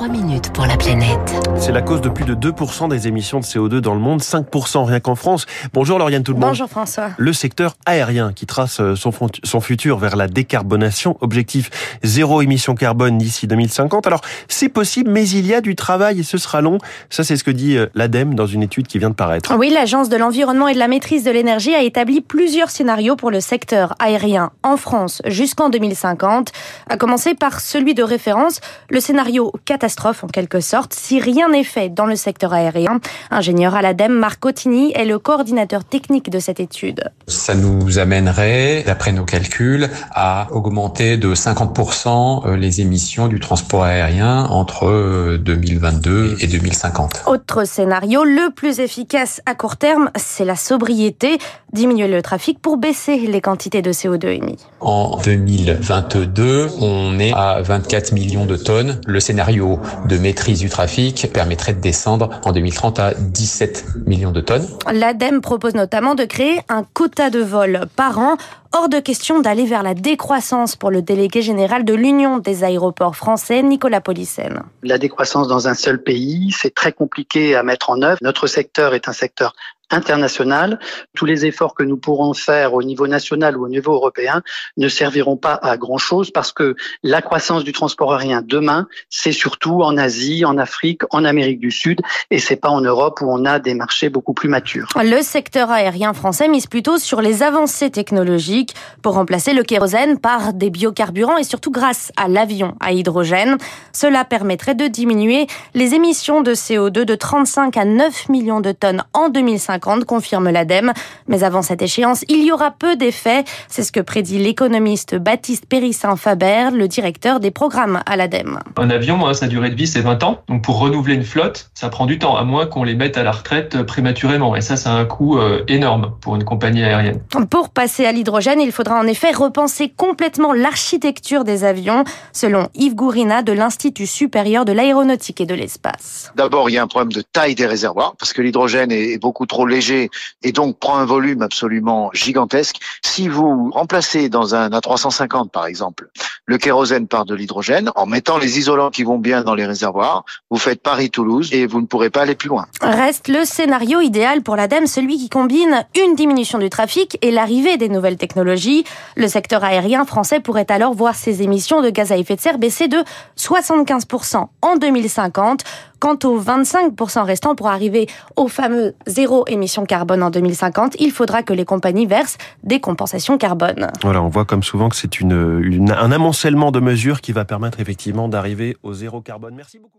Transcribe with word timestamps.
3 0.00 0.08
minutes 0.08 0.50
pour 0.54 0.64
la 0.64 0.78
planète. 0.78 1.46
C'est 1.58 1.72
la 1.72 1.82
cause 1.82 2.00
de 2.00 2.08
plus 2.08 2.24
de 2.24 2.34
2% 2.34 2.88
des 2.88 3.06
émissions 3.06 3.38
de 3.38 3.44
CO2 3.44 3.80
dans 3.80 3.92
le 3.92 4.00
monde, 4.00 4.22
5% 4.22 4.84
rien 4.84 4.98
qu'en 4.98 5.14
France. 5.14 5.44
Bonjour 5.74 5.98
Lauriane 5.98 6.22
tout 6.22 6.32
le 6.32 6.38
monde. 6.38 6.48
Bonjour 6.48 6.70
François. 6.70 7.10
Le 7.18 7.34
secteur 7.34 7.76
aérien 7.84 8.32
qui 8.32 8.46
trace 8.46 8.80
euh, 8.80 8.96
son, 8.96 9.12
son 9.44 9.60
futur 9.60 9.98
vers 9.98 10.16
la 10.16 10.26
décarbonation, 10.26 11.18
objectif 11.20 11.98
zéro 12.02 12.40
émission 12.40 12.74
carbone 12.74 13.18
d'ici 13.18 13.46
2050. 13.46 14.06
Alors 14.06 14.22
c'est 14.48 14.70
possible, 14.70 15.10
mais 15.10 15.28
il 15.28 15.46
y 15.46 15.52
a 15.52 15.60
du 15.60 15.76
travail 15.76 16.20
et 16.20 16.22
ce 16.22 16.38
sera 16.38 16.62
long. 16.62 16.78
Ça 17.10 17.22
c'est 17.22 17.36
ce 17.36 17.44
que 17.44 17.50
dit 17.50 17.76
euh, 17.76 17.88
l'ADEME 17.94 18.34
dans 18.34 18.46
une 18.46 18.62
étude 18.62 18.86
qui 18.86 18.98
vient 18.98 19.10
de 19.10 19.14
paraître. 19.14 19.54
Oui, 19.58 19.68
l'Agence 19.68 20.08
de 20.08 20.16
l'environnement 20.16 20.68
et 20.68 20.72
de 20.72 20.78
la 20.78 20.88
maîtrise 20.88 21.24
de 21.24 21.30
l'énergie 21.30 21.74
a 21.74 21.82
établi 21.82 22.22
plusieurs 22.22 22.70
scénarios 22.70 23.16
pour 23.16 23.30
le 23.30 23.40
secteur 23.40 23.96
aérien 23.98 24.50
en 24.62 24.78
France 24.78 25.20
jusqu'en 25.26 25.68
2050, 25.68 26.52
à 26.88 26.96
commencer 26.96 27.34
par 27.34 27.60
celui 27.60 27.92
de 27.92 28.02
référence, 28.02 28.62
le 28.88 29.00
scénario 29.00 29.52
catastrophe 29.90 30.22
en 30.22 30.28
quelque 30.28 30.60
sorte, 30.60 30.94
si 30.94 31.18
rien 31.18 31.48
n'est 31.48 31.64
fait 31.64 31.88
dans 31.88 32.06
le 32.06 32.14
secteur 32.14 32.52
aérien. 32.52 33.00
Ingénieur 33.32 33.74
à 33.74 33.82
l'ADEME, 33.82 34.12
Marc 34.12 34.38
Cotigny 34.38 34.92
est 34.94 35.04
le 35.04 35.18
coordinateur 35.18 35.84
technique 35.84 36.30
de 36.30 36.38
cette 36.38 36.60
étude. 36.60 37.10
Ça 37.26 37.56
nous 37.56 37.98
amènerait, 37.98 38.84
d'après 38.86 39.10
nos 39.10 39.24
calculs, 39.24 39.88
à 40.12 40.46
augmenter 40.52 41.16
de 41.16 41.34
50% 41.34 42.46
euh, 42.46 42.56
les 42.56 42.80
émissions 42.80 43.26
du 43.26 43.40
transport 43.40 43.82
aérien 43.82 44.44
entre 44.44 45.36
2022 45.38 46.10
euh, 46.10 46.36
et 46.38 46.46
2050. 46.46 47.24
Autre 47.26 47.64
scénario, 47.66 48.22
le 48.22 48.50
plus 48.54 48.78
efficace 48.78 49.42
à 49.46 49.56
court 49.56 49.76
terme, 49.76 50.10
c'est 50.14 50.44
la 50.44 50.56
sobriété, 50.56 51.38
diminuer 51.72 52.06
le 52.06 52.22
trafic 52.22 52.60
pour 52.60 52.76
baisser 52.76 53.16
les 53.18 53.40
quantités 53.40 53.82
de 53.82 53.92
CO2 53.92 54.28
émis. 54.28 54.58
En 54.80 55.18
2022, 55.24 56.68
on 56.80 57.18
est 57.18 57.32
à 57.34 57.60
24 57.60 58.12
millions 58.12 58.46
de 58.46 58.56
tonnes. 58.56 59.00
Le 59.06 59.18
scénario 59.18 59.79
de 60.06 60.18
maîtrise 60.18 60.60
du 60.60 60.68
trafic 60.68 61.30
permettrait 61.32 61.72
de 61.72 61.80
descendre 61.80 62.30
en 62.44 62.52
2030 62.52 62.98
à 62.98 63.14
17 63.14 64.06
millions 64.06 64.32
de 64.32 64.40
tonnes. 64.40 64.66
L'ADEME 64.92 65.40
propose 65.40 65.74
notamment 65.74 66.14
de 66.14 66.24
créer 66.24 66.60
un 66.68 66.84
quota 66.94 67.30
de 67.30 67.40
vol 67.40 67.86
par 67.96 68.18
an. 68.18 68.36
Hors 68.72 68.88
de 68.88 69.00
question 69.00 69.40
d'aller 69.40 69.64
vers 69.64 69.82
la 69.82 69.94
décroissance 69.94 70.76
pour 70.76 70.92
le 70.92 71.02
délégué 71.02 71.42
général 71.42 71.84
de 71.84 71.92
l'Union 71.92 72.38
des 72.38 72.62
aéroports 72.62 73.16
français, 73.16 73.64
Nicolas 73.64 74.00
Policène. 74.00 74.62
La 74.84 74.96
décroissance 74.96 75.48
dans 75.48 75.66
un 75.66 75.74
seul 75.74 76.00
pays, 76.00 76.54
c'est 76.56 76.72
très 76.72 76.92
compliqué 76.92 77.56
à 77.56 77.64
mettre 77.64 77.90
en 77.90 78.00
œuvre. 78.00 78.18
Notre 78.22 78.46
secteur 78.46 78.94
est 78.94 79.08
un 79.08 79.12
secteur 79.12 79.54
international. 79.90 80.78
Tous 81.14 81.26
les 81.26 81.46
efforts 81.46 81.74
que 81.74 81.82
nous 81.82 81.96
pourrons 81.96 82.32
faire 82.34 82.74
au 82.74 82.82
niveau 82.82 83.06
national 83.06 83.56
ou 83.56 83.64
au 83.64 83.68
niveau 83.68 83.92
européen 83.92 84.42
ne 84.76 84.88
serviront 84.88 85.36
pas 85.36 85.54
à 85.54 85.76
grand 85.76 85.98
chose 85.98 86.30
parce 86.30 86.52
que 86.52 86.76
la 87.02 87.22
croissance 87.22 87.64
du 87.64 87.72
transport 87.72 88.14
aérien 88.14 88.42
demain, 88.42 88.86
c'est 89.08 89.32
surtout 89.32 89.82
en 89.82 89.96
Asie, 89.96 90.44
en 90.44 90.58
Afrique, 90.58 91.02
en 91.10 91.24
Amérique 91.24 91.60
du 91.60 91.70
Sud 91.70 92.00
et 92.30 92.38
c'est 92.38 92.56
pas 92.56 92.70
en 92.70 92.80
Europe 92.80 93.20
où 93.20 93.30
on 93.30 93.44
a 93.44 93.58
des 93.58 93.74
marchés 93.74 94.08
beaucoup 94.08 94.34
plus 94.34 94.48
matures. 94.48 94.88
Le 94.96 95.22
secteur 95.22 95.70
aérien 95.70 96.12
français 96.14 96.48
mise 96.48 96.66
plutôt 96.66 96.98
sur 96.98 97.20
les 97.20 97.42
avancées 97.42 97.90
technologiques 97.90 98.59
pour 99.02 99.14
remplacer 99.14 99.52
le 99.52 99.62
kérosène 99.62 100.18
par 100.18 100.52
des 100.52 100.70
biocarburants 100.70 101.38
et 101.38 101.44
surtout 101.44 101.70
grâce 101.70 102.12
à 102.16 102.28
l'avion 102.28 102.74
à 102.80 102.92
hydrogène. 102.92 103.56
Cela 103.92 104.24
permettrait 104.24 104.74
de 104.74 104.86
diminuer 104.86 105.46
les 105.74 105.94
émissions 105.94 106.40
de 106.40 106.52
CO2 106.52 107.04
de 107.04 107.14
35 107.14 107.76
à 107.76 107.84
9 107.84 108.28
millions 108.28 108.60
de 108.60 108.72
tonnes 108.72 109.02
en 109.12 109.28
2050 109.28 110.04
confirme 110.04 110.50
l'ADEME. 110.50 110.92
Mais 111.28 111.44
avant 111.44 111.62
cette 111.62 111.82
échéance, 111.82 112.24
il 112.28 112.44
y 112.44 112.52
aura 112.52 112.70
peu 112.70 112.96
d'effets. 112.96 113.44
C'est 113.68 113.82
ce 113.82 113.92
que 113.92 114.00
prédit 114.00 114.38
l'économiste 114.38 115.14
Baptiste 115.14 115.66
Périssin-Faber, 115.66 116.70
le 116.72 116.88
directeur 116.88 117.40
des 117.40 117.50
programmes 117.50 118.00
à 118.06 118.16
l'ADEME. 118.16 118.58
Un 118.76 118.90
avion, 118.90 119.26
hein, 119.26 119.34
sa 119.34 119.46
durée 119.46 119.70
de 119.70 119.74
vie, 119.74 119.86
c'est 119.86 120.00
20 120.00 120.22
ans. 120.24 120.40
Donc 120.48 120.62
pour 120.62 120.78
renouveler 120.78 121.14
une 121.14 121.24
flotte, 121.24 121.70
ça 121.74 121.88
prend 121.88 122.06
du 122.06 122.18
temps, 122.18 122.36
à 122.36 122.42
moins 122.42 122.66
qu'on 122.66 122.82
les 122.82 122.94
mette 122.94 123.16
à 123.16 123.22
la 123.22 123.30
retraite 123.30 123.76
euh, 123.76 123.84
prématurément. 123.84 124.56
Et 124.56 124.60
ça, 124.60 124.76
c'est 124.76 124.88
un 124.88 125.04
coût 125.04 125.38
euh, 125.38 125.62
énorme 125.68 126.12
pour 126.20 126.34
une 126.34 126.44
compagnie 126.44 126.82
aérienne. 126.82 127.20
Pour 127.50 127.68
passer 127.68 128.06
à 128.06 128.12
l'hydrogène, 128.12 128.49
il 128.58 128.72
faudra 128.72 128.98
en 128.98 129.06
effet 129.06 129.30
repenser 129.30 129.92
complètement 129.94 130.52
l'architecture 130.52 131.44
des 131.44 131.62
avions, 131.64 132.04
selon 132.32 132.68
Yves 132.74 132.94
Gourina 132.94 133.42
de 133.42 133.52
l'Institut 133.52 134.06
supérieur 134.06 134.64
de 134.64 134.72
l'aéronautique 134.72 135.40
et 135.40 135.46
de 135.46 135.54
l'espace. 135.54 136.32
D'abord, 136.34 136.70
il 136.70 136.72
y 136.72 136.78
a 136.78 136.82
un 136.82 136.88
problème 136.88 137.12
de 137.12 137.20
taille 137.20 137.54
des 137.54 137.66
réservoirs, 137.66 138.16
parce 138.18 138.32
que 138.32 138.42
l'hydrogène 138.42 138.90
est 138.90 139.18
beaucoup 139.18 139.46
trop 139.46 139.66
léger 139.66 140.10
et 140.42 140.52
donc 140.52 140.78
prend 140.78 140.96
un 140.96 141.04
volume 141.04 141.42
absolument 141.42 142.10
gigantesque. 142.12 142.76
Si 143.04 143.28
vous 143.28 143.70
remplacez 143.70 144.28
dans 144.28 144.54
un 144.54 144.70
A350 144.70 145.50
par 145.50 145.66
exemple 145.66 146.08
le 146.50 146.58
kérosène 146.58 147.06
par 147.06 147.26
de 147.26 147.36
l'hydrogène, 147.36 147.92
en 147.94 148.06
mettant 148.06 148.36
les 148.36 148.58
isolants 148.58 148.90
qui 148.90 149.04
vont 149.04 149.18
bien 149.18 149.44
dans 149.44 149.54
les 149.54 149.66
réservoirs, 149.66 150.24
vous 150.50 150.58
faites 150.58 150.82
Paris-Toulouse 150.82 151.50
et 151.52 151.64
vous 151.64 151.80
ne 151.80 151.86
pourrez 151.86 152.10
pas 152.10 152.22
aller 152.22 152.34
plus 152.34 152.48
loin. 152.48 152.66
Reste 152.80 153.28
le 153.28 153.44
scénario 153.44 154.00
idéal 154.00 154.42
pour 154.42 154.56
l'ADEME, 154.56 154.88
celui 154.88 155.16
qui 155.16 155.28
combine 155.28 155.86
une 155.96 156.16
diminution 156.16 156.58
du 156.58 156.68
trafic 156.68 157.16
et 157.22 157.30
l'arrivée 157.30 157.76
des 157.76 157.88
nouvelles 157.88 158.16
technologies. 158.16 158.82
Le 159.14 159.28
secteur 159.28 159.62
aérien 159.62 160.04
français 160.04 160.40
pourrait 160.40 160.66
alors 160.70 160.92
voir 160.92 161.14
ses 161.14 161.42
émissions 161.42 161.82
de 161.82 161.90
gaz 161.90 162.10
à 162.10 162.16
effet 162.16 162.34
de 162.34 162.40
serre 162.40 162.58
baisser 162.58 162.88
de 162.88 162.98
75% 163.38 164.46
en 164.60 164.76
2050. 164.76 165.62
Quant 166.00 166.18
aux 166.24 166.40
25% 166.40 167.24
restants 167.24 167.54
pour 167.54 167.68
arriver 167.68 168.08
au 168.36 168.48
fameux 168.48 168.94
zéro 169.06 169.44
émission 169.48 169.84
carbone 169.84 170.22
en 170.22 170.30
2050, 170.30 170.96
il 170.98 171.10
faudra 171.10 171.42
que 171.42 171.52
les 171.52 171.66
compagnies 171.66 172.06
versent 172.06 172.38
des 172.64 172.80
compensations 172.80 173.36
carbone. 173.36 173.90
Voilà, 174.02 174.22
on 174.22 174.28
voit 174.28 174.46
comme 174.46 174.62
souvent 174.62 174.88
que 174.88 174.96
c'est 174.96 175.22
un 175.22 176.12
amoncellement 176.12 176.72
de 176.72 176.80
mesures 176.80 177.20
qui 177.20 177.32
va 177.32 177.44
permettre 177.44 177.80
effectivement 177.80 178.28
d'arriver 178.28 178.76
au 178.82 178.94
zéro 178.94 179.20
carbone. 179.20 179.54
Merci 179.54 179.78
beaucoup. 179.78 179.98